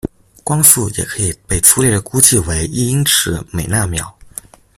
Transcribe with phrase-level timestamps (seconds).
[0.43, 4.17] 光速也可以被初略地估计为一英尺每纳秒。